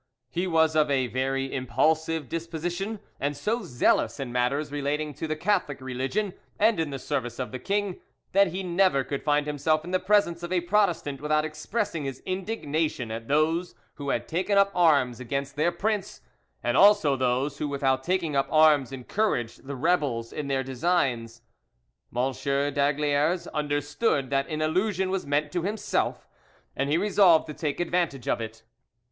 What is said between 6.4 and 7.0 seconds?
and in the